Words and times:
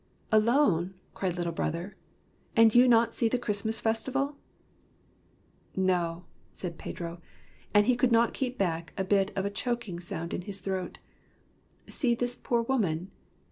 "Alone?" 0.31 0.95
cried 1.13 1.37
Little 1.37 1.51
Brother. 1.51 1.95
"And 2.55 2.73
you 2.73 2.87
not 2.87 3.13
see 3.13 3.29
the 3.29 3.37
Christmas 3.37 3.79
festival? 3.79 4.35
""No," 5.75 6.25
said 6.51 6.79
Pedro, 6.79 7.21
and 7.71 7.85
he 7.85 7.95
could 7.95 8.11
not 8.11 8.33
keep 8.33 8.57
back 8.57 8.93
a 8.97 9.03
bit 9.03 9.29
of 9.35 9.45
a 9.45 9.51
choking 9.51 9.99
sound 9.99 10.33
in 10.33 10.41
his 10.41 10.59
throat." 10.59 10.97
See 11.87 12.15
this 12.15 12.35
poor 12.35 12.63
woman. 12.63 13.11